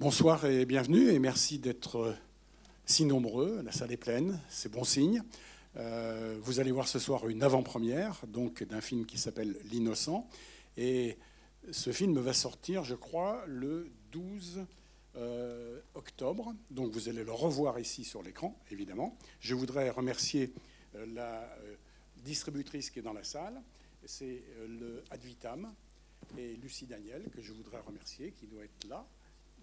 Bonsoir 0.00 0.46
et 0.46 0.64
bienvenue 0.64 1.10
et 1.10 1.18
merci 1.18 1.58
d'être 1.58 1.96
euh, 1.96 2.14
si 2.86 3.04
nombreux. 3.04 3.60
La 3.60 3.70
salle 3.70 3.92
est 3.92 3.98
pleine, 3.98 4.40
c'est 4.48 4.72
bon 4.72 4.82
signe. 4.82 5.22
Euh, 5.76 6.38
vous 6.40 6.58
allez 6.58 6.72
voir 6.72 6.88
ce 6.88 6.98
soir 6.98 7.28
une 7.28 7.42
avant-première 7.42 8.26
donc 8.26 8.62
d'un 8.62 8.80
film 8.80 9.04
qui 9.04 9.18
s'appelle 9.18 9.58
L'innocent 9.70 10.26
et 10.78 11.18
ce 11.70 11.92
film 11.92 12.18
va 12.18 12.32
sortir, 12.32 12.82
je 12.82 12.94
crois, 12.94 13.44
le 13.46 13.92
12 14.12 14.64
euh, 15.16 15.78
octobre. 15.94 16.54
Donc 16.70 16.92
vous 16.92 17.10
allez 17.10 17.22
le 17.22 17.32
revoir 17.32 17.78
ici 17.78 18.02
sur 18.02 18.22
l'écran, 18.22 18.58
évidemment. 18.70 19.18
Je 19.40 19.54
voudrais 19.54 19.90
remercier 19.90 20.54
la 20.94 21.46
distributrice 22.24 22.88
qui 22.88 23.00
est 23.00 23.02
dans 23.02 23.12
la 23.12 23.24
salle. 23.24 23.60
C'est 24.06 24.44
le 24.66 25.04
Advitam 25.10 25.70
et 26.38 26.56
Lucie 26.56 26.86
Daniel 26.86 27.22
que 27.36 27.42
je 27.42 27.52
voudrais 27.52 27.80
remercier, 27.80 28.32
qui 28.32 28.46
doit 28.46 28.64
être 28.64 28.88
là. 28.88 29.06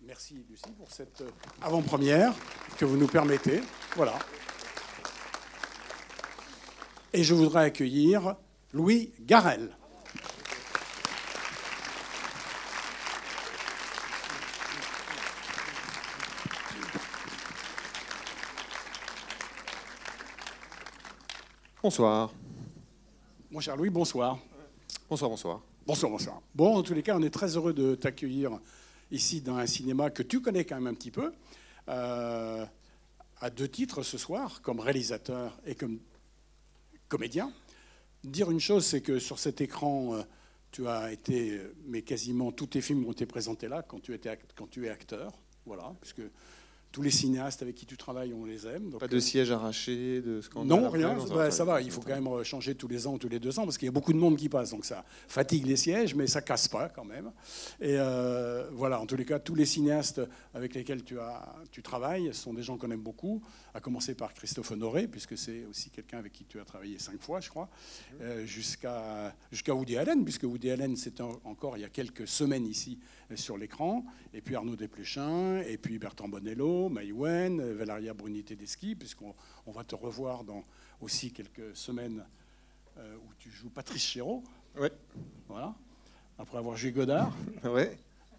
Merci 0.03 0.43
Lucie 0.49 0.71
pour 0.77 0.91
cette 0.91 1.21
euh, 1.21 1.29
avant-première 1.61 2.33
que 2.77 2.85
vous 2.85 2.97
nous 2.97 3.07
permettez. 3.07 3.61
Voilà. 3.95 4.17
Et 7.13 7.23
je 7.23 7.33
voudrais 7.33 7.65
accueillir 7.65 8.35
Louis 8.73 9.11
Garel. 9.21 9.75
Bonsoir. 21.81 22.33
Mon 23.49 23.61
cher 23.61 23.77
Louis, 23.77 23.89
bonsoir. 23.89 24.37
Bonsoir, 25.09 25.29
bonsoir. 25.29 25.61
Bonsoir, 25.85 26.11
bonsoir. 26.11 26.41
Bon, 26.53 26.75
en 26.75 26.83
tous 26.83 26.93
les 26.93 27.01
cas, 27.01 27.15
on 27.15 27.23
est 27.23 27.29
très 27.29 27.55
heureux 27.55 27.71
de 27.71 27.95
t'accueillir 27.95 28.59
ici 29.11 29.41
dans 29.41 29.57
un 29.57 29.67
cinéma 29.67 30.09
que 30.09 30.23
tu 30.23 30.41
connais 30.41 30.65
quand 30.65 30.75
même 30.75 30.87
un 30.87 30.93
petit 30.93 31.11
peu, 31.11 31.33
euh, 31.89 32.65
à 33.39 33.49
deux 33.49 33.67
titres 33.67 34.03
ce 34.03 34.17
soir, 34.17 34.61
comme 34.61 34.79
réalisateur 34.79 35.57
et 35.65 35.75
comme 35.75 35.99
comédien. 37.07 37.51
Dire 38.23 38.51
une 38.51 38.59
chose, 38.59 38.85
c'est 38.85 39.01
que 39.01 39.19
sur 39.19 39.39
cet 39.39 39.61
écran, 39.61 40.15
euh, 40.15 40.23
tu 40.71 40.87
as 40.87 41.11
été, 41.11 41.61
mais 41.85 42.01
quasiment 42.01 42.51
tous 42.51 42.67
tes 42.67 42.81
films 42.81 43.05
ont 43.05 43.11
été 43.11 43.25
présentés 43.25 43.67
là 43.67 43.83
quand 43.87 44.01
tu, 44.01 44.13
étais, 44.13 44.37
quand 44.55 44.69
tu 44.69 44.85
es 44.85 44.89
acteur. 44.89 45.33
Voilà, 45.65 45.93
puisque 46.01 46.21
tous 46.91 47.01
les 47.01 47.11
cinéastes 47.11 47.61
avec 47.61 47.75
qui 47.75 47.85
tu 47.85 47.97
travailles, 47.97 48.33
on 48.33 48.45
les 48.45 48.65
aime. 48.65 48.91
pas 48.97 49.07
de 49.07 49.17
euh, 49.17 49.19
siège 49.19 49.51
arraché, 49.51 50.21
de 50.21 50.41
scandale 50.41 50.81
Non, 50.81 50.89
rien. 50.89 51.15
ça 51.51 51.65
va. 51.65 51.81
Il 51.81 51.91
faut 51.91 52.01
quand 52.01 52.19
même 52.19 52.43
changer 52.43 52.75
tous 52.75 52.87
les 52.87 53.05
ans 53.07 53.13
ou 53.13 53.17
tous 53.17 53.29
les 53.29 53.39
deux 53.39 53.59
ans 53.59 53.65
parce 53.65 53.77
qu'il 53.77 53.85
y 53.85 53.89
a 53.89 53.91
beaucoup 53.91 54.13
de 54.13 54.17
monde 54.17 54.37
qui 54.37 54.49
passe. 54.49 54.71
Donc 54.71 54.85
ça 54.85 55.05
fatigue 55.27 55.65
les 55.65 55.75
sièges, 55.75 56.15
mais 56.15 56.27
ça 56.27 56.41
casse 56.41 56.67
pas 56.67 56.89
quand 56.89 57.05
même. 57.05 57.31
Et 57.81 57.95
euh, 57.97 58.69
voilà, 58.71 58.99
en 58.99 59.05
tous 59.05 59.15
les 59.15 59.25
cas, 59.25 59.39
tous 59.39 59.55
les 59.55 59.65
cinéastes 59.65 60.21
avec 60.53 60.73
lesquels 60.73 61.03
tu, 61.03 61.19
as, 61.19 61.55
tu 61.71 61.83
travailles 61.83 62.33
sont 62.33 62.53
des 62.53 62.63
gens 62.63 62.77
qu'on 62.77 62.91
aime 62.91 63.01
beaucoup, 63.01 63.41
à 63.73 63.79
commencer 63.79 64.15
par 64.15 64.33
Christophe 64.33 64.71
Honoré, 64.71 65.07
puisque 65.07 65.37
c'est 65.37 65.65
aussi 65.65 65.89
quelqu'un 65.89 66.17
avec 66.17 66.31
qui 66.31 66.45
tu 66.45 66.59
as 66.59 66.65
travaillé 66.65 66.97
cinq 66.99 67.21
fois, 67.21 67.41
je 67.41 67.49
crois, 67.49 67.69
euh, 68.21 68.45
jusqu'à 68.45 69.35
jusqu'à 69.51 69.73
Woody 69.73 69.97
Allen, 69.97 70.23
puisque 70.23 70.43
Woody 70.43 70.71
Allen, 70.71 70.95
c'était 70.95 71.23
encore 71.43 71.77
il 71.77 71.81
y 71.81 71.85
a 71.85 71.89
quelques 71.89 72.27
semaines 72.27 72.65
ici 72.65 72.97
sur 73.35 73.57
l'écran, 73.57 74.05
et 74.33 74.41
puis 74.41 74.55
Arnaud 74.55 74.77
Desplechin, 74.77 75.61
et 75.67 75.77
puis 75.77 75.99
Bertrand 75.99 76.29
Bonello, 76.29 76.76
Maïwen, 76.89 77.73
Valeria 77.73 78.13
Bruni 78.13 78.43
Tedeschi, 78.43 78.95
puisqu'on 78.95 79.33
on 79.65 79.71
va 79.71 79.83
te 79.83 79.95
revoir 79.95 80.43
dans 80.43 80.63
aussi 81.01 81.31
quelques 81.31 81.75
semaines 81.75 82.23
euh, 82.97 83.15
où 83.15 83.33
tu 83.37 83.49
joues 83.49 83.69
Patrice 83.69 84.03
Chéreau. 84.03 84.43
Oui. 84.79 84.89
Voilà. 85.47 85.75
Après 86.37 86.57
avoir 86.57 86.75
joué 86.77 86.91
Godard. 86.91 87.31
oui. 87.63 87.83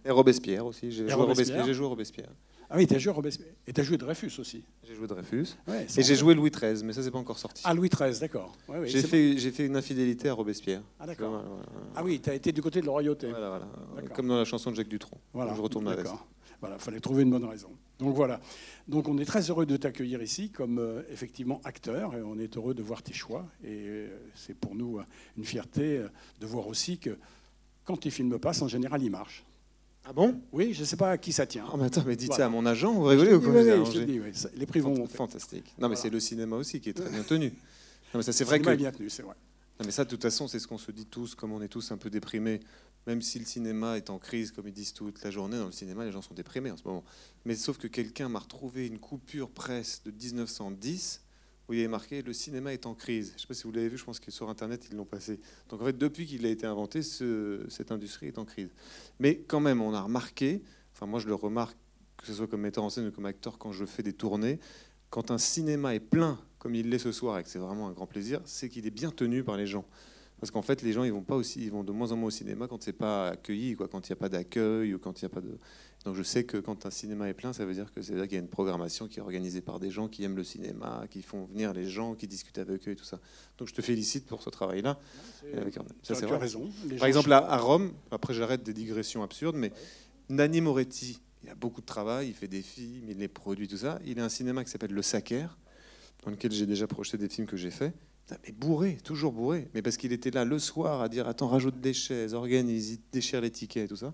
Et 0.05 0.11
Robespierre 0.11 0.65
aussi. 0.65 0.91
J'ai 0.91 1.09
joué, 1.09 1.13
Robespierre. 1.13 1.73
joué 1.73 1.87
Robespierre. 1.87 2.31
Ah 2.71 2.77
oui, 2.77 2.87
tu 2.87 2.95
as 2.95 2.99
joué 2.99 3.13
Robespierre. 3.13 3.53
Et 3.67 3.73
tu 3.73 3.81
as 3.81 3.85
joué 3.85 3.97
Dreyfus 3.97 4.33
aussi. 4.39 4.63
J'ai 4.85 4.95
joué 4.95 5.07
Dreyfus. 5.07 5.47
et 5.69 6.03
j'ai 6.03 6.15
joué 6.15 6.35
Louis 6.35 6.51
XIII, 6.51 6.85
mais 6.85 6.93
ça, 6.93 7.03
c'est 7.03 7.11
pas 7.11 7.19
encore 7.19 7.39
sorti. 7.39 7.63
Ah, 7.65 7.73
Louis 7.73 7.89
XIII, 7.89 8.21
d'accord. 8.21 8.57
j'ai 8.85 9.03
fait, 9.03 9.37
fait, 9.39 9.67
une 9.67 9.77
infidélité 9.77 10.29
à 10.29 10.35
Robespierre. 10.35 10.83
Ah, 11.01 11.07
d'accord. 11.07 11.43
Ah 11.97 12.05
oui, 12.05 12.21
tu 12.21 12.31
as 12.31 12.35
été 12.35 12.53
du 12.53 12.61
côté 12.61 12.81
de 12.81 12.87
la 12.87 12.93
royauté. 12.93 13.29
Voilà, 13.29 13.49
voilà. 13.49 14.09
Comme 14.15 14.29
dans 14.29 14.37
la 14.37 14.45
chanson 14.45 14.71
de 14.71 14.77
Jacques 14.77 14.89
Dutronc. 14.89 15.19
Voilà. 15.33 15.55
Je 15.55 15.61
retourne 15.61 15.87
D'accord. 15.87 16.27
Voilà, 16.61 16.77
il 16.77 16.83
fallait 16.83 17.01
trouver 17.01 17.23
une 17.23 17.31
bonne 17.31 17.45
raison. 17.45 17.71
Donc 17.99 18.15
voilà. 18.15 18.41
Donc 18.87 19.09
on 19.09 19.19
est 19.19 19.25
très 19.25 19.51
heureux 19.51 19.67
de 19.67 19.77
t'accueillir 19.77 20.23
ici 20.23 20.51
comme 20.51 20.79
euh, 20.79 21.03
effectivement 21.11 21.61
acteur 21.65 22.15
et 22.15 22.23
on 22.23 22.39
est 22.39 22.57
heureux 22.57 22.75
de 22.75 22.83
voir 22.83 23.03
tes 23.03 23.13
choix. 23.13 23.47
Et 23.63 23.85
euh, 23.87 24.09
c'est 24.35 24.55
pour 24.55 24.75
nous 24.75 24.99
euh, 24.99 25.05
une 25.37 25.45
fierté 25.45 26.03
de 26.41 26.47
voir 26.47 26.67
aussi 26.69 26.99
que 26.99 27.17
quand 27.85 27.97
tes 27.97 28.11
films 28.11 28.39
passent, 28.39 28.63
en 28.63 28.69
général, 28.69 29.03
ils 29.03 29.11
marchent. 29.11 29.45
Ah 30.05 30.13
bon? 30.13 30.41
Oui, 30.53 30.73
je 30.75 30.81
ne 30.81 30.85
sais 30.85 30.97
pas 30.97 31.13
à 31.13 31.19
qui 31.19 31.33
ça 31.33 31.47
tient. 31.47 31.67
Oh, 31.73 31.77
mais 31.77 31.87
attends, 31.87 32.03
mais 32.07 32.17
dites 32.17 32.33
ça 32.33 32.47
à 32.47 32.49
mon 32.49 32.65
agent, 32.65 32.93
vous 32.93 33.05
rigolez 33.05 33.35
ou 33.35 33.41
quoi 33.41 33.63
je 33.63 34.01
dis, 34.01 34.21
oui, 34.21 34.33
Les 34.57 34.67
prix 34.67 34.81
vont 34.81 35.07
Fantastique. 35.07 35.75
Non, 35.79 35.89
mais 35.89 35.97
c'est 35.97 36.11
le 36.11 36.21
cinéma 36.21 36.57
aussi 36.57 36.81
qui 36.81 36.91
est 36.91 36.95
très 36.95 37.11
bien 37.11 37.23
tenu. 37.29 37.49
Non, 37.49 38.15
mais 38.15 38.23
ça, 38.23 38.33
c'est 38.33 38.45
vrai 38.45 38.61
que. 38.61 38.75
bien 38.75 38.91
tenu, 38.91 39.11
c'est 39.11 39.23
vrai. 39.23 39.35
Non, 39.79 39.87
mais 39.87 39.93
ça, 39.93 40.05
de 40.05 40.11
toute 40.11 40.23
façon, 40.23 40.49
c'est 40.49 40.59
ce 40.59 40.67
qu'on 40.67 40.79
se 40.79 40.91
dit 40.93 41.07
tous, 41.07 41.35
comme 41.35 41.53
on 41.53 41.61
est 41.61 41.69
tous 41.69 41.93
un 41.93 41.99
peu 41.99 42.11
déprimés 42.11 42.61
même 43.07 43.23
si 43.23 43.39
le 43.39 43.45
cinéma 43.45 43.97
est 43.97 44.11
en 44.11 44.19
crise, 44.19 44.53
comme 44.53 44.69
ils 44.69 44.75
disent 44.75 44.93
toute 44.93 45.23
la 45.23 45.31
journée, 45.31 45.57
dans 45.57 45.67
le 45.67 45.73
cinéma, 45.73 46.05
les 46.05 46.13
gens 46.13 46.23
sont 46.23 46.35
déprimés 46.35 46.71
en 46.71 46.77
ce 46.77 46.85
moment. 46.85 47.05
Mais 47.45 47.55
sauf 47.55 47.79
que 47.79 47.87
quelqu'un 47.87 48.29
m'a 48.29 48.41
retrouvé 48.41 48.87
une 48.87 48.99
coupure 48.99 49.51
presse 49.51 50.03
de 50.05 50.11
1910 50.11 51.23
où 51.69 51.75
il 51.75 51.79
y 51.79 51.81
avait 51.81 51.89
marqué 51.89 52.23
le 52.23 52.33
cinéma 52.33 52.73
est 52.73 52.87
en 52.87 52.95
crise. 52.95 53.29
Je 53.31 53.35
ne 53.35 53.39
sais 53.41 53.47
pas 53.47 53.55
si 53.55 53.65
vous 53.65 53.73
l'avez 53.73 53.89
vu, 53.89 53.99
je 53.99 54.05
pense 54.05 54.21
que 54.21 54.31
sur 54.31 54.49
Internet, 54.49 54.89
ils 54.91 54.97
l'ont 54.97 55.05
passé. 55.05 55.39
Donc 55.69 55.83
en 55.83 55.85
fait, 55.85 55.97
depuis 55.97 56.27
qu'il 56.27 56.45
a 56.47 56.49
été 56.49 56.67
inventé, 56.67 57.03
cette 57.03 57.93
industrie 57.93 58.27
est 58.27 58.39
en 58.39 58.45
crise. 58.45 58.71
Mais 59.21 59.39
quand 59.39 59.61
même, 59.61 59.83
on 59.83 59.93
a 59.93 60.01
remarqué, 60.01 60.63
enfin 60.95 61.07
moi 61.07 61.21
je 61.21 61.29
le 61.29 61.35
remarque, 61.35 61.77
que 62.17 62.27
ce 62.27 62.35
soit 62.35 62.47
comme 62.47 62.63
metteur 62.63 62.85
en 62.85 62.91
scène 62.91 63.07
ou 63.07 63.13
comme 63.13 63.27
acteur, 63.27 63.59
quand 63.59 63.73
je 63.73 63.85
fais 63.85 64.03
des 64.03 64.15
tournées, 64.15 64.61
quand 65.11 65.31
un 65.31 65.39
cinéma 65.39 65.95
est 65.95 66.01
plein, 66.01 66.39
comme 66.59 66.75
il 66.75 66.91
l'est 66.91 66.99
ce 66.99 67.13
soir, 67.13 67.39
et 67.39 67.43
que 67.43 67.49
c'est 67.49 67.59
vraiment 67.59 67.89
un 67.89 67.93
grand 67.93 68.07
plaisir, 68.07 68.41
c'est 68.45 68.69
qu'il 68.69 68.87
est 68.87 68.91
bien 68.91 69.11
tenu 69.11 69.45
par 69.45 69.57
les 69.57 69.67
gens. 69.67 69.87
Parce 70.41 70.53
qu'en 70.53 70.63
fait, 70.63 70.83
les 70.83 70.93
gens, 70.93 71.03
ils 71.03 71.13
vont 71.13 71.23
pas 71.23 71.35
aussi, 71.35 71.65
ils 71.65 71.71
vont 71.71 71.83
de 71.83 71.91
moins 71.91 72.13
en 72.13 72.17
moins 72.17 72.29
au 72.29 72.31
cinéma 72.31 72.69
quand 72.69 72.83
c'est 72.83 72.93
pas 72.93 73.31
accueilli, 73.31 73.75
quoi, 73.75 73.89
quand 73.89 74.09
il 74.09 74.13
n'y 74.13 74.15
a 74.15 74.17
pas 74.17 74.29
d'accueil 74.29 74.95
ou 74.95 74.99
quand 74.99 75.21
il 75.21 75.25
n'y 75.25 75.27
a 75.27 75.35
pas 75.35 75.41
de. 75.41 75.59
Donc, 76.05 76.15
je 76.15 76.23
sais 76.23 76.45
que 76.45 76.59
quand 76.59 76.87
un 76.87 76.91
cinéma 76.91 77.29
est 77.29 77.35
plein, 77.35 77.53
ça 77.53 77.67
veut 77.67 77.75
dire 77.75 77.93
que 77.93 78.03
c'est 78.03 78.15
qu'il 78.15 78.33
y 78.33 78.37
a 78.37 78.41
une 78.41 78.49
programmation 78.49 79.09
qui 79.09 79.19
est 79.19 79.23
organisée 79.23 79.61
par 79.61 79.81
des 79.81 79.91
gens 79.91 80.07
qui 80.07 80.23
aiment 80.23 80.37
le 80.37 80.45
cinéma, 80.45 81.05
qui 81.11 81.23
font 81.23 81.47
venir 81.47 81.73
les 81.73 81.87
gens, 81.87 82.15
qui 82.15 82.29
discutent 82.29 82.59
avec 82.59 82.87
eux 82.87 82.93
et 82.93 82.97
tout 82.97 83.05
ça. 83.05 83.19
Donc, 83.59 83.67
je 83.67 83.75
te 83.75 83.83
félicite 83.83 84.27
pour 84.27 84.43
ce 84.43 84.51
travail-là. 84.51 84.99
Ça, 86.03 86.15
c'est 86.15 86.27
raison. 86.27 86.71
Par 86.99 87.09
exemple, 87.09 87.33
à, 87.33 87.57
Rome, 87.57 87.93
après, 88.13 88.33
j'arrête 88.33 88.63
des 88.63 88.75
digressions 88.75 89.25
absurdes, 89.25 89.57
mais 89.57 89.73
Nanni 90.29 90.61
Moretti, 90.61 91.21
il 91.43 91.51
a 91.51 91.57
beaucoup 91.57 91.81
de 91.81 91.87
travail, 91.87 92.29
il 92.29 92.35
fait 92.35 92.49
des 92.49 92.63
films, 92.63 93.09
il 93.09 93.19
les 93.19 93.29
produit, 93.29 93.67
tout 93.67 93.77
ça. 93.77 93.99
Il 94.07 94.21
a 94.21 94.25
un 94.25 94.29
cinéma 94.29 94.63
qui 94.63 94.71
s'appelle 94.71 94.93
Le 94.93 95.03
Sacer, 95.03 95.47
dans 96.25 96.31
lequel 96.31 96.53
j'ai 96.53 96.67
déjà 96.67 96.87
projeté 96.87 97.19
des 97.19 97.29
films 97.29 97.47
que 97.49 97.57
j'ai 97.57 97.71
faits. 97.71 97.93
Mais 98.45 98.53
bourré, 98.53 98.99
toujours 99.03 99.33
bourré. 99.33 99.69
Mais 99.75 99.83
parce 99.83 99.97
qu'il 99.97 100.13
était 100.13 100.31
là 100.31 100.45
le 100.45 100.59
soir 100.59 101.01
à 101.01 101.09
dire 101.09 101.29
Attends, 101.29 101.49
rajoute 101.49 101.81
des 101.81 101.95
chaises, 101.95 102.35
organise, 102.35 103.01
déchire 103.13 103.41
les 103.41 103.51
tickets 103.51 103.85
et 103.85 103.89
tout 103.89 103.97
ça. 103.97 104.13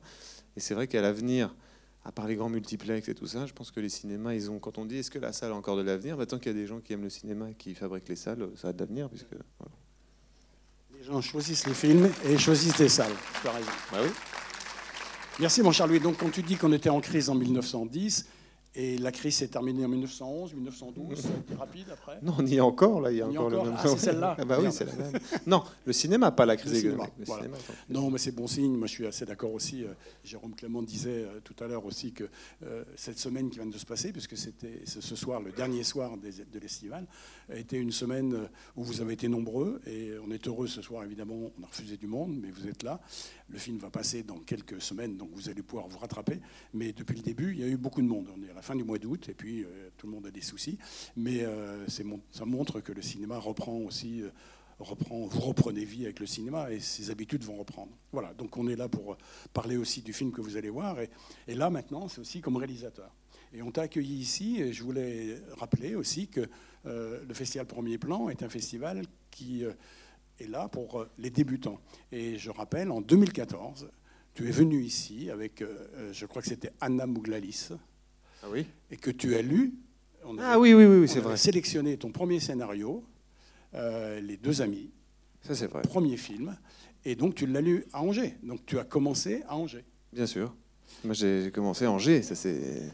Et 0.57 0.61
c'est 0.61 0.75
vrai 0.75 0.87
qu'à 0.87 1.03
l'avenir, 1.03 1.55
à 2.05 2.13
part 2.13 2.27
les 2.29 2.37
grands 2.37 2.49
multiplex 2.49 3.09
et 3.09 3.15
tout 3.15 3.27
ça, 3.27 3.47
je 3.47 3.53
pense 3.53 3.71
que 3.71 3.81
les 3.81 3.89
cinémas, 3.89 4.35
ils 4.35 4.51
ont. 4.51 4.59
Quand 4.59 4.79
on 4.79 4.85
dit 4.85 4.99
Est-ce 4.99 5.11
que 5.11 5.19
la 5.19 5.33
salle 5.33 5.53
a 5.53 5.55
encore 5.55 5.77
de 5.77 5.83
l'avenir 5.83 6.17
bah, 6.17 6.27
Tant 6.27 6.39
qu'il 6.39 6.53
y 6.53 6.55
a 6.55 6.59
des 6.59 6.67
gens 6.67 6.81
qui 6.81 6.93
aiment 6.93 7.03
le 7.03 7.11
cinéma 7.11 7.51
et 7.51 7.55
qui 7.55 7.75
fabriquent 7.75 8.09
les 8.09 8.17
salles, 8.17 8.49
ça 8.57 8.69
a 8.69 8.73
de 8.73 8.79
l'avenir. 8.79 9.09
Puisque, 9.09 9.27
Les 10.97 11.03
gens 11.03 11.21
choisissent 11.21 11.67
les 11.67 11.75
films 11.75 12.11
et 12.27 12.39
choisissent 12.39 12.79
les 12.79 12.89
salles. 12.89 13.15
Tu 13.41 13.49
as 13.49 13.53
raison. 13.53 13.71
Bah 13.91 13.99
oui. 14.03 14.11
Merci, 15.41 15.63
mon 15.63 15.73
cher 15.73 15.89
Louis. 15.89 15.99
Donc, 15.99 16.19
quand 16.19 16.31
tu 16.31 16.43
dis 16.43 16.57
qu'on 16.57 16.73
était 16.73 16.91
en 16.91 17.01
crise 17.01 17.29
en 17.29 17.35
1910, 17.35 18.27
et 18.77 18.99
la 18.99 19.13
crise 19.13 19.37
s'est 19.37 19.49
terminée 19.49 19.85
en 19.85 19.89
1911, 19.89 20.55
1912, 20.55 21.21
ça 21.21 21.29
a 21.29 21.39
été 21.39 21.55
rapide 21.55 21.87
après 21.93 22.19
Non, 22.23 22.35
on 22.39 22.47
y 22.47 22.57
est 22.57 22.61
encore, 22.61 23.01
là. 23.01 23.13
Il 23.13 23.19
y 23.19 23.23
a 23.23 23.29
encore, 23.29 23.49
le 23.49 23.59
même 23.59 23.75
ah, 23.77 23.83
c'est 23.87 23.99
celle-là 23.99 24.37
ah 24.39 24.45
bah 24.45 24.59
oui, 24.61 24.69
c'est 24.73 24.85
la 24.85 24.95
même. 24.95 25.13
Non, 25.47 25.63
le 25.87 25.93
cinéma, 25.93 26.33
pas 26.33 26.45
la 26.45 26.57
crise 26.57 26.85
économique. 26.85 27.13
non, 27.89 28.11
mais 28.11 28.19
c'est 28.19 28.33
bon 28.33 28.49
signe. 28.49 28.77
Moi, 28.77 28.89
je 28.89 28.93
suis 28.93 29.07
assez 29.07 29.25
d'accord 29.25 29.53
aussi. 29.53 29.85
Euh, 29.85 29.95
Jérôme 30.25 30.57
Clément 30.57 30.83
disait 30.83 31.25
euh, 31.25 31.41
tout 31.45 31.55
à 31.63 31.69
l'heure 31.69 31.85
aussi 31.85 32.13
que 32.13 32.25
euh, 32.65 32.83
cette 32.97 33.21
semaine 33.21 33.49
qui 33.49 33.59
vient 33.59 33.67
de 33.67 33.79
se 33.79 33.87
passer, 33.87 34.11
puisque 34.11 34.37
c'était 34.37 34.83
ce 34.85 35.15
soir, 35.15 35.41
le 35.41 35.53
dernier 35.53 35.85
soir 35.85 36.17
de 36.17 36.59
l'estival, 36.59 37.07
a 37.49 37.57
été 37.57 37.77
une 37.77 37.93
semaine 37.93 38.49
où 38.77 38.83
vous 38.83 39.01
avez 39.01 39.13
été 39.13 39.29
nombreux. 39.29 39.81
Et 39.87 40.13
on 40.27 40.33
est 40.33 40.49
heureux 40.49 40.67
ce 40.67 40.83
soir, 40.83 41.05
évidemment. 41.05 41.53
On 41.61 41.63
a 41.63 41.67
refusé 41.67 41.97
du 41.97 42.09
monde, 42.09 42.37
mais 42.43 42.51
vous 42.51 42.67
êtes 42.67 42.83
là. 42.83 43.01
Le 43.51 43.59
film 43.59 43.79
va 43.79 43.91
passer 43.91 44.23
dans 44.23 44.39
quelques 44.39 44.81
semaines, 44.81 45.17
donc 45.17 45.31
vous 45.33 45.49
allez 45.49 45.63
pouvoir 45.63 45.87
vous 45.87 45.99
rattraper. 45.99 46.41
Mais 46.73 46.93
depuis 46.93 47.17
le 47.17 47.23
début, 47.23 47.53
il 47.53 47.61
y 47.61 47.65
a 47.65 47.69
eu 47.69 47.77
beaucoup 47.77 48.03
de 48.03 48.07
monde. 48.07 48.27
On 48.37 48.43
est 48.43 48.51
à 48.51 48.55
la 48.55 48.63
fin 48.65 48.75
du 48.75 48.83
mois 48.83 48.99
d'août, 48.99 49.29
et 49.29 49.35
puis 49.35 49.63
euh, 49.63 49.91
tout 49.97 50.07
le 50.07 50.13
monde 50.13 50.27
a 50.27 50.31
des 50.31 50.41
soucis. 50.41 50.79
Mais 51.17 51.45
euh, 51.45 51.87
ça 51.89 52.45
montre 52.45 52.81
que 52.81 52.93
le 52.93 53.03
cinéma 53.03 53.39
reprend 53.39 53.77
aussi, 53.77 54.23
euh, 54.23 54.31
vous 54.79 55.41
reprenez 55.41 55.85
vie 55.85 56.05
avec 56.05 56.19
le 56.19 56.27
cinéma, 56.27 56.73
et 56.73 56.81
ses 56.81 57.11
habitudes 57.11 57.45
vont 57.45 57.57
reprendre. 57.57 57.93
Voilà, 58.11 58.35
donc 58.35 58.57
on 58.57 58.67
est 58.67 58.75
là 58.75 58.89
pour 58.89 59.17
parler 59.53 59.77
aussi 59.77 60.03
du 60.03 60.13
film 60.13 60.33
que 60.33 60.41
vous 60.41 60.57
allez 60.57 60.71
voir. 60.71 60.97
Et, 61.47 61.55
là, 61.55 61.71
maintenant, 61.71 62.09
c'est 62.09 62.21
aussi 62.21 62.41
comme 62.41 62.57
réalisateur. 62.57 63.15
Et 63.53 63.63
on 63.63 63.71
t'a 63.71 63.83
accueilli 63.83 64.17
ici, 64.17 64.61
et 64.61 64.73
je 64.73 64.83
voulais 64.83 65.41
rappeler 65.59 65.95
aussi 65.95 66.27
que 66.27 66.49
le 66.85 67.35
Festival 67.35 67.67
Premier 67.67 67.99
Plan 67.99 68.29
est 68.29 68.43
un 68.43 68.49
festival 68.49 69.03
qui 69.31 69.63
est 69.63 70.49
là 70.49 70.69
pour 70.69 71.07
les 71.19 71.31
débutants. 71.31 71.79
Et 72.11 72.37
je 72.37 72.51
rappelle, 72.51 72.91
en 72.91 73.01
2014, 73.01 73.89
tu 74.35 74.49
es 74.49 74.51
venu 74.51 74.83
ici 74.83 75.31
avec, 75.31 75.63
je 76.11 76.27
crois 76.27 76.43
que 76.43 76.49
c'était 76.49 76.73
Anna 76.81 77.07
Mouglalis, 77.07 77.71
Ah 78.45 78.49
oui 78.53 78.67
et 78.95 78.97
que 78.97 79.11
tu 79.11 79.35
as 79.35 79.43
lu. 79.43 79.75
On 80.25 80.39
Ah 80.39 80.59
oui, 80.59 80.73
oui, 80.73 80.85
oui, 80.85 81.09
c'est 81.09 81.21
vrai. 81.21 81.37
sélectionné 81.37 81.97
ton 81.97 82.11
premier 82.13 82.39
scénario, 82.41 83.05
euh, 83.75 84.21
Les 84.21 84.37
deux 84.37 84.63
amis, 84.63 84.91
Ça, 85.43 85.55
c'est 85.55 85.67
vrai. 85.67 85.83
premier 85.83 86.17
film, 86.17 86.57
et 87.05 87.15
donc 87.17 87.35
tu 87.35 87.47
l'as 87.47 87.61
lu 87.61 87.85
à 87.93 88.03
Angers. 88.03 88.37
Donc 88.43 88.65
tu 88.65 88.79
as 88.79 88.85
commencé 88.85 89.43
à 89.49 89.57
Angers. 89.57 89.85
Bien 90.13 90.27
sûr. 90.27 90.55
Moi, 91.05 91.15
j'ai 91.15 91.51
commencé 91.53 91.85
à 91.85 91.91
Angers. 91.91 92.23
Ça, 92.23 92.35
c'est. 92.35 92.91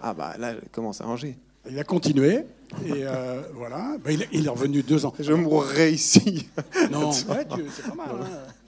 Ah, 0.00 0.14
bah 0.14 0.34
là, 0.38 0.54
je 0.54 0.68
commence 0.70 1.00
à 1.00 1.06
Angers. 1.06 1.36
Il 1.68 1.78
a 1.78 1.84
continué, 1.84 2.44
et 2.84 3.04
euh, 3.06 3.42
voilà. 3.54 3.96
Ben, 4.02 4.18
il, 4.32 4.46
est 4.46 4.48
revenu 4.48 4.82
deux 4.82 5.04
ans. 5.04 5.12
Je 5.18 5.32
mourrai 5.32 5.92
ici. 5.92 6.48
Non, 6.90 7.10
ouais, 7.28 7.46
c'est 7.70 7.86
pas 7.88 7.94
mal. 7.94 8.08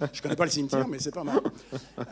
hein. 0.00 0.08
Je 0.12 0.20
connais 0.20 0.36
pas 0.36 0.44
le 0.44 0.50
cimetière, 0.50 0.86
mais 0.88 0.98
c'est 0.98 1.14
pas 1.14 1.24
mal. 1.24 1.40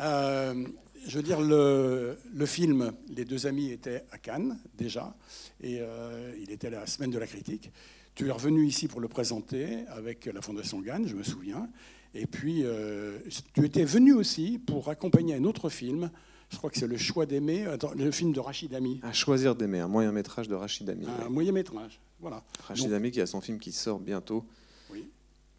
Euh, 0.01 0.65
je 1.07 1.17
veux 1.17 1.23
dire, 1.23 1.41
le, 1.41 2.17
le 2.35 2.47
film 2.47 2.93
Les 3.09 3.25
deux 3.25 3.47
amis 3.47 3.71
était 3.71 4.05
à 4.11 4.19
Cannes 4.19 4.59
déjà, 4.77 5.15
et 5.63 5.79
euh, 5.81 6.33
il 6.41 6.51
était 6.51 6.71
la 6.71 6.87
semaine 6.87 7.11
de 7.11 7.19
la 7.19 7.27
critique. 7.27 7.71
Tu 8.15 8.29
es 8.29 8.31
revenu 8.31 8.67
ici 8.67 8.89
pour 8.89 9.01
le 9.01 9.09
présenter 9.09 9.85
avec 9.89 10.27
la 10.27 10.41
Fondation 10.41 10.83
Cannes, 10.83 11.07
je 11.07 11.15
me 11.15 11.23
souviens. 11.23 11.69
Et 12.15 12.27
puis, 12.27 12.63
euh, 12.65 13.19
tu 13.53 13.65
étais 13.65 13.85
venu 13.85 14.15
aussi 14.15 14.59
pour 14.59 14.89
accompagner 14.89 15.35
un 15.35 15.45
autre 15.45 15.69
film. 15.69 16.11
Je 16.51 16.57
crois 16.57 16.71
que 16.71 16.79
c'est 16.79 16.87
Le 16.87 16.97
choix 16.97 17.27
d'aimer, 17.27 17.67
le 17.97 18.11
film 18.11 18.33
de 18.33 18.41
Rachid 18.41 18.73
Ami, 18.75 19.01
À 19.03 19.13
choisir 19.13 19.55
d'aimer, 19.55 19.81
un 19.81 19.89
moyen 19.89 20.13
métrage 20.13 20.49
de 20.49 20.55
Rachid 20.55 20.89
Ami. 20.89 21.05
un 21.07 21.29
moyen 21.29 21.53
métrage. 21.53 22.01
Voilà. 22.21 22.43
Rachid 22.67 22.91
Ami 22.93 23.11
qui 23.11 23.21
a 23.21 23.27
son 23.27 23.41
film 23.43 23.59
qui 23.59 23.73
sort 23.73 23.99
bientôt, 23.99 24.47
Oui. 24.91 25.09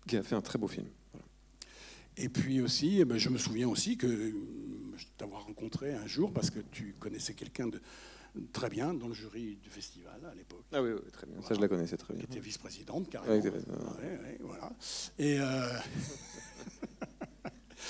qui 0.08 0.18
a 0.18 0.24
fait 0.24 0.34
un 0.36 0.42
très 0.42 0.58
beau 0.58 0.68
film. 0.68 0.88
Voilà. 1.14 1.26
Et 2.18 2.30
puis 2.30 2.62
aussi, 2.62 3.00
eh 3.02 3.06
ben, 3.06 3.18
je 3.20 3.30
me 3.30 3.38
souviens 3.38 3.68
aussi 3.68 3.98
que 3.98 4.34
t'avoir 5.18 5.46
rencontré 5.46 5.94
un 5.94 6.08
jour 6.08 6.32
parce 6.34 6.50
que 6.50 6.60
tu 6.72 6.96
connaissais 7.00 7.34
quelqu'un 7.34 7.68
de 7.68 7.82
très 8.54 8.70
bien 8.70 8.94
dans 8.94 9.08
le 9.08 9.14
jury 9.14 9.58
du 9.64 9.70
festival 9.70 10.20
à 10.32 10.36
l'époque, 10.36 10.64
Ah 10.72 10.82
oui, 10.82 10.92
oui, 10.94 11.12
très 11.12 11.26
bien. 11.26 11.42
Ça, 11.42 11.56
je 11.56 11.60
la 11.60 11.68
connaissais 11.68 11.98
très 11.98 12.14
bien. 12.14 12.24
qui 12.24 12.32
était 12.32 12.40
vice-présidente 12.40 13.10
carrément. 13.10 13.32
Ouais, 13.32 13.38
exactement. 13.40 13.78
Ouais, 14.00 14.20
ouais, 14.24 14.38
voilà. 14.42 14.72
Et 15.18 15.40
euh, 15.40 15.46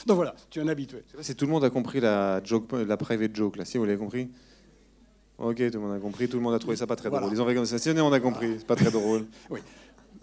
donc 0.06 0.16
voilà, 0.16 0.36
tu 0.50 0.60
es 0.60 0.62
un 0.62 0.68
habitué. 0.68 1.04
Je 1.08 1.12
sais 1.12 1.18
pas 1.18 1.24
si 1.24 1.36
tout 1.36 1.46
le 1.46 1.52
monde 1.52 1.64
a 1.64 1.70
compris 1.70 2.00
la, 2.00 2.42
joke, 2.44 2.72
la 2.74 2.98
private 2.98 3.36
joke, 3.36 3.58
là. 3.58 3.66
Si 3.66 3.78
vous 3.78 3.86
l'avez 3.86 3.98
compris 3.98 4.30
Ok, 5.38 5.58
tout 5.58 5.78
le 5.78 5.80
monde 5.80 5.96
a 5.96 6.00
compris. 6.00 6.28
Tout 6.28 6.38
le 6.38 6.44
monde 6.44 6.56
a 6.56 6.60
trouvé 6.60 6.76
ça 6.78 6.88
pas 6.88 6.96
très 6.96 7.10
Voilà. 7.10 7.28
drôle. 7.28 7.38
Ils 7.38 7.42
ont 7.42 7.46
fait 7.46 7.56
comme 7.56 7.66
ça. 7.66 7.78
Si 7.78 7.90
on 7.90 8.12
a 8.12 8.20
compris, 8.20 8.56
c'est 8.58 8.68
pas 8.68 8.76
très 8.76 8.90
drôle. 8.90 9.26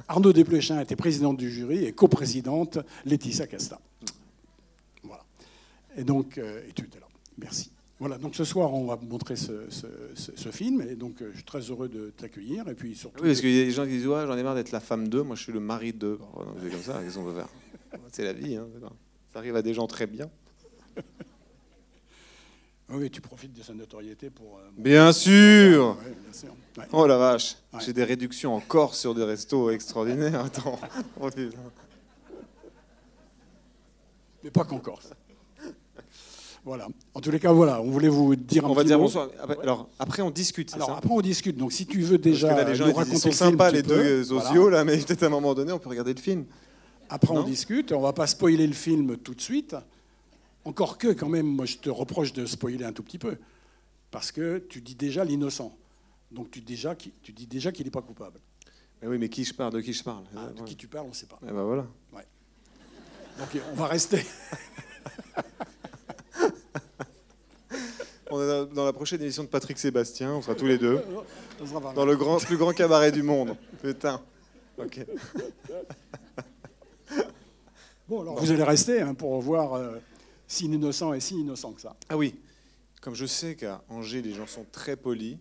Arnaud 0.08 0.32
Desplechin 0.32 0.80
était 0.80 0.96
présidente 0.96 1.36
du 1.36 1.50
jury 1.50 1.84
et 1.84 1.92
coprésidente 1.92 2.78
Laetitia 3.04 3.46
Casta. 3.46 3.80
Et 5.96 6.04
donc, 6.04 6.38
euh, 6.38 6.60
et 6.68 6.72
tu 6.72 6.84
étais 6.84 6.98
là. 7.00 7.06
Merci. 7.38 7.70
Voilà, 8.00 8.18
donc 8.18 8.34
ce 8.34 8.44
soir, 8.44 8.74
on 8.74 8.86
va 8.86 8.96
montrer 8.96 9.36
ce, 9.36 9.70
ce- 9.70 9.86
ce- 10.14 10.32
ce 10.36 10.48
film, 10.50 10.82
et 10.82 10.96
donc 10.96 11.22
euh, 11.22 11.28
je 11.30 11.36
suis 11.36 11.44
très 11.44 11.60
heureux 11.60 11.88
de 11.88 12.10
t'accueillir, 12.16 12.68
et 12.68 12.74
puis 12.74 12.94
surtout... 12.96 13.22
Oui, 13.22 13.28
parce 13.30 13.40
qu'il 13.40 13.50
y 13.54 13.60
a 13.62 13.64
des 13.64 13.70
gens 13.70 13.84
qui 13.84 13.90
disent 13.90 14.06
ouais, 14.08 14.26
j'en 14.26 14.36
ai 14.36 14.42
marre 14.42 14.56
d'être 14.56 14.72
la 14.72 14.80
femme 14.80 15.08
d'eux. 15.08 15.22
Moi, 15.22 15.36
je 15.36 15.42
suis 15.44 15.52
le 15.52 15.60
mari 15.60 15.92
d'eux. 15.92 16.18
Oh, 16.36 16.42
C'est 16.62 16.70
comme 16.70 16.82
ça. 16.82 17.00
Qu'est-ce 17.02 17.16
qu'on 17.16 17.24
peut 17.24 17.34
faire? 17.34 17.48
C'est 18.12 18.24
la 18.24 18.32
vie. 18.32 18.56
Hein, 18.56 18.66
ça 19.32 19.38
arrive 19.38 19.54
à 19.56 19.62
des 19.62 19.74
gens 19.74 19.86
très 19.86 20.06
bien. 20.06 20.28
Oui, 22.90 23.10
tu 23.10 23.22
profites 23.22 23.54
de 23.54 23.62
sa 23.62 23.72
notoriété 23.72 24.28
pour... 24.28 24.58
euh, 24.58 24.68
Bien 24.76 25.10
sûr 25.12 25.96
Ouais, 26.04 26.14
bien 26.22 26.32
sûr. 26.32 26.54
Ouais. 26.76 26.84
Oh 26.92 27.06
la 27.06 27.16
vache 27.16 27.56
Ouais. 27.72 27.80
J'ai 27.84 27.94
des 27.94 28.04
réductions 28.04 28.54
en 28.54 28.60
Corse 28.60 29.00
sur 29.00 29.14
des 29.14 29.24
restos 29.24 29.70
extraordinaires. 29.70 30.44
Attends. 30.44 30.78
Oh. 31.20 31.30
Mais 34.42 34.50
pas 34.50 34.64
qu'en 34.64 34.78
Corse. 34.78 35.10
Voilà. 36.64 36.88
En 37.12 37.20
tous 37.20 37.30
les 37.30 37.38
cas, 37.38 37.52
voilà, 37.52 37.80
on 37.82 37.90
voulait 37.90 38.08
vous 38.08 38.34
dire 38.36 38.64
un 38.64 38.70
On 38.70 38.72
va 38.74 38.84
dire 38.84 38.96
mot. 38.98 39.04
bonsoir. 39.04 39.28
Après, 39.40 39.58
alors, 39.62 39.88
après, 39.98 40.22
on 40.22 40.30
discute, 40.30 40.72
Alors 40.74 40.88
ça 40.88 40.96
après, 40.96 41.10
on 41.12 41.20
discute. 41.20 41.56
Donc 41.58 41.72
si 41.72 41.84
tu 41.86 42.00
veux 42.00 42.16
déjà 42.16 42.48
Parce 42.48 42.60
que 42.60 42.64
là, 42.64 42.70
les 42.70 42.76
gens 42.76 42.84
nous 42.86 42.90
ils 42.90 42.94
disent, 42.94 42.98
raconter 42.98 43.16
ils 43.28 43.32
sont 43.34 43.44
sympas, 43.50 43.70
les 43.70 43.82
deux 43.82 44.22
Voilà. 44.22 44.44
sociaux, 44.48 44.68
là, 44.70 44.82
mais 44.84 44.96
peut-être 44.96 45.22
à 45.24 45.26
un 45.26 45.30
moment 45.30 45.54
donné, 45.54 45.72
on 45.72 45.78
peut 45.78 45.90
regarder 45.90 46.14
le 46.14 46.20
film. 46.20 46.46
Après, 47.10 47.34
Non 47.34 47.40
on 47.42 47.44
discute. 47.44 47.92
On 47.92 48.00
va 48.00 48.14
pas 48.14 48.26
spoiler 48.26 48.66
le 48.66 48.72
film 48.72 49.18
tout 49.18 49.34
de 49.34 49.40
suite. 49.42 49.76
Encore 50.64 50.96
que, 50.96 51.08
quand 51.08 51.28
même, 51.28 51.46
moi, 51.46 51.66
je 51.66 51.76
te 51.76 51.90
reproche 51.90 52.32
de 52.32 52.46
spoiler 52.46 52.84
un 52.86 52.92
tout 52.92 53.02
petit 53.02 53.18
peu. 53.18 53.36
Parce 54.10 54.32
que 54.32 54.56
tu 54.58 54.80
dis 54.80 54.94
déjà 54.94 55.22
l'innocent. 55.22 55.76
Donc 56.32 56.50
tu, 56.50 56.62
déjà, 56.62 56.94
qui- 56.94 57.12
tu 57.22 57.32
dis 57.32 57.46
déjà 57.46 57.72
qu'il 57.72 57.84
n'est 57.84 57.90
pas 57.90 58.00
coupable. 58.00 58.40
Mais 59.02 59.08
oui, 59.08 59.18
mais 59.18 59.28
qui 59.28 59.44
je 59.44 59.52
parle 59.52 59.74
De 59.74 59.80
qui 59.82 59.92
je 59.92 60.02
parle? 60.02 60.24
Ah, 60.34 60.46
de 60.46 60.60
Ouais. 60.60 60.66
qui 60.66 60.76
tu 60.76 60.88
parles, 60.88 61.04
on 61.04 61.10
ne 61.10 61.14
sait 61.14 61.26
pas. 61.26 61.38
Eh 61.42 61.52
ben 61.52 61.62
voilà. 61.62 61.86
Donc 63.38 63.48
on 63.72 63.74
va 63.76 63.86
rester. 63.88 64.24
On 68.30 68.40
est 68.40 68.66
dans- 68.74 68.84
la 68.86 68.92
prochaine 68.92 69.20
émission 69.22 69.44
de 69.44 69.48
Patrick 69.48 69.78
Sébastien, 69.78 70.34
on 70.34 70.42
sera 70.42 70.54
tous 70.54 70.66
les 70.66 70.78
deux. 70.78 71.00
Dans 71.94 72.04
le 72.06 72.16
grand, 72.16 72.38
plus 72.38 72.56
grand 72.56 72.72
cabaret 72.72 73.12
du 73.12 73.22
monde. 73.22 73.56
Putain. 73.82 74.20
Ok. 74.78 75.00
Bon, 78.08 78.20
alors 78.22 78.38
vous 78.38 78.50
allez 78.50 78.62
rester 78.62 79.00
hein, 79.00 79.14
pour 79.14 79.40
voir 79.40 79.74
euh, 79.74 79.96
si 80.46 80.68
l'innocent 80.68 81.12
est 81.14 81.20
si 81.20 81.36
innocent 81.40 81.72
que 81.72 81.80
ça. 81.80 81.96
Ah 82.08 82.16
oui, 82.16 82.34
comme 83.00 83.14
je 83.14 83.24
sais 83.26 83.56
qu'à 83.56 83.82
Angers, 83.88 84.20
les 84.20 84.34
gens 84.34 84.46
sont 84.46 84.66
très 84.72 84.96
polis, 84.96 85.38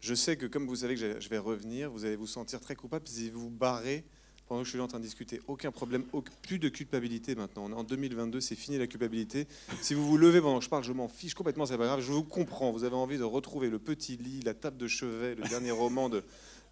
je 0.00 0.14
sais 0.14 0.36
que 0.36 0.46
comme 0.46 0.66
vous 0.66 0.76
savez 0.76 0.94
que 0.94 1.00
je- 1.00 1.20
je 1.20 1.28
vais 1.28 1.38
revenir, 1.38 1.90
vous 1.90 2.04
allez 2.04 2.14
vous 2.16 2.26
sentir 2.28 2.60
très 2.60 2.76
coupable 2.76 3.06
si 3.08 3.30
vous 3.30 3.40
vous 3.40 3.50
barrez 3.50 4.04
pendant 4.46 4.62
que 4.62 4.66
je 4.66 4.70
suis 4.70 4.80
en 4.80 4.88
train 4.88 4.98
de 4.98 5.04
discuter. 5.04 5.40
Aucun 5.46 5.70
problème, 5.70 6.04
plus 6.42 6.58
de 6.58 6.68
culpabilité 6.68 7.34
maintenant. 7.34 7.64
On 7.66 7.70
est 7.70 7.74
en 7.74 7.84
2022, 7.84 8.40
c'est 8.40 8.54
fini 8.54 8.78
la 8.78 8.86
culpabilité. 8.86 9.46
Si 9.80 9.94
vous 9.94 10.06
vous 10.06 10.16
levez 10.16 10.40
pendant 10.40 10.58
que 10.58 10.64
je 10.64 10.70
parle, 10.70 10.84
je 10.84 10.92
m'en 10.92 11.08
fiche 11.08 11.34
complètement, 11.34 11.66
c'est 11.66 11.78
pas 11.78 11.86
grave. 11.86 12.00
Je 12.00 12.12
vous 12.12 12.24
comprends. 12.24 12.72
Vous 12.72 12.84
avez 12.84 12.96
envie 12.96 13.18
de 13.18 13.24
retrouver 13.24 13.70
le 13.70 13.78
petit 13.78 14.16
lit, 14.16 14.40
la 14.42 14.54
table 14.54 14.76
de 14.76 14.86
chevet, 14.86 15.34
le 15.34 15.42
dernier 15.48 15.70
roman 15.70 16.08
de 16.08 16.22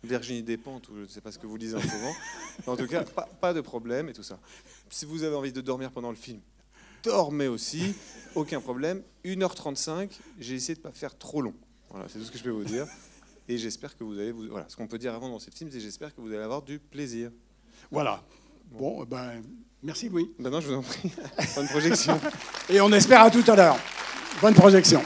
Virginie 0.02 0.42
Despentes, 0.42 0.88
ou 0.88 0.96
je 0.96 1.00
ne 1.02 1.06
sais 1.06 1.20
pas 1.20 1.30
ce 1.30 1.38
que 1.38 1.46
vous 1.46 1.56
lisez 1.56 1.76
en 1.76 1.80
ce 1.80 1.86
moment. 1.86 2.14
En 2.66 2.76
tout 2.76 2.86
cas, 2.86 3.04
pas, 3.04 3.52
de 3.52 3.60
problème 3.60 4.08
et 4.08 4.12
tout 4.12 4.22
ça. 4.22 4.38
Si 4.88 5.04
vous 5.04 5.22
avez 5.22 5.36
envie 5.36 5.52
de 5.52 5.60
dormir 5.60 5.90
pendant 5.90 6.10
le 6.10 6.16
film, 6.16 6.40
dormez 7.02 7.48
aussi, 7.48 7.94
aucun 8.34 8.60
problème. 8.60 9.02
1h35, 9.24 10.10
j'ai 10.38 10.54
essayé 10.54 10.74
de 10.74 10.80
ne 10.80 10.84
pas 10.84 10.92
faire 10.92 11.16
trop 11.16 11.42
long. 11.42 11.54
Voilà, 11.90 12.08
c'est 12.08 12.18
tout 12.18 12.24
ce 12.24 12.30
que 12.30 12.38
je 12.38 12.44
peux 12.44 12.50
vous 12.50 12.64
dire. 12.64 12.86
Et 13.48 13.58
j'espère 13.58 13.96
que 13.96 14.04
vous 14.04 14.18
allez 14.18 14.32
vous. 14.32 14.46
Voilà, 14.48 14.68
ce 14.68 14.76
qu'on 14.76 14.86
peut 14.86 14.98
dire 14.98 15.12
avant 15.12 15.28
dans 15.28 15.38
ce 15.38 15.50
film, 15.50 15.70
c'est 15.72 15.80
j'espère 15.80 16.14
que 16.14 16.20
vous 16.20 16.28
allez 16.28 16.42
avoir 16.42 16.62
du 16.62 16.78
plaisir. 16.78 17.30
Voilà. 17.90 18.20
Bon, 18.70 19.04
ben, 19.04 19.42
merci 19.82 20.08
Louis. 20.08 20.30
Maintenant, 20.38 20.60
je 20.60 20.68
vous 20.68 20.74
en 20.74 20.82
prie, 20.82 21.10
bonne 21.56 21.68
projection. 21.68 22.20
Et 22.68 22.80
on 22.80 22.90
espère 22.92 23.22
à 23.22 23.30
tout 23.30 23.44
à 23.48 23.56
l'heure. 23.56 23.76
Bonne 24.40 24.54
projection. 24.54 25.02